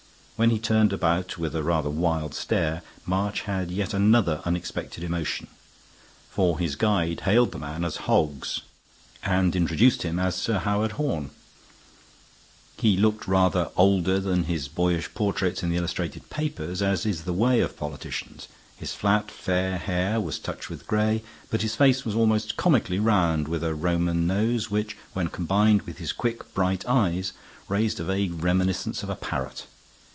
When 0.41 0.49
he 0.49 0.57
turned 0.57 0.91
about 0.91 1.37
with 1.37 1.55
a 1.55 1.61
rather 1.61 1.91
wild 1.91 2.33
stare, 2.33 2.81
March 3.05 3.41
had 3.41 3.69
yet 3.69 3.93
another 3.93 4.41
unexpected 4.43 5.03
emotion, 5.03 5.45
for 6.31 6.57
his 6.57 6.75
guide 6.75 7.19
hailed 7.19 7.51
the 7.51 7.59
man 7.59 7.85
as 7.85 7.97
Hoggs 8.07 8.61
and 9.21 9.55
introduced 9.55 10.01
him 10.01 10.17
as 10.17 10.33
Sir 10.33 10.57
Howard 10.57 10.93
Horne. 10.93 11.29
He 12.77 12.97
looked 12.97 13.27
rather 13.27 13.69
older 13.77 14.19
than 14.19 14.45
his 14.45 14.67
boyish 14.67 15.13
portraits 15.13 15.61
in 15.61 15.69
the 15.69 15.75
illustrated 15.75 16.27
papers, 16.31 16.81
as 16.81 17.05
is 17.05 17.25
the 17.25 17.33
way 17.33 17.59
of 17.59 17.77
politicians; 17.77 18.47
his 18.75 18.95
flat, 18.95 19.29
fair 19.29 19.77
hair 19.77 20.19
was 20.19 20.39
touched 20.39 20.71
with 20.71 20.87
gray, 20.87 21.21
but 21.51 21.61
his 21.61 21.75
face 21.75 22.03
was 22.03 22.15
almost 22.15 22.57
comically 22.57 22.97
round, 22.97 23.47
with 23.47 23.63
a 23.63 23.75
Roman 23.75 24.25
nose 24.25 24.71
which, 24.71 24.97
when 25.13 25.27
combined 25.27 25.83
with 25.83 25.99
his 25.99 26.11
quick, 26.11 26.51
bright 26.55 26.83
eyes, 26.87 27.31
raised 27.69 27.99
a 27.99 28.03
vague 28.05 28.43
reminiscence 28.43 29.03
of 29.03 29.09
a 29.11 29.15
parrot. 29.15 29.67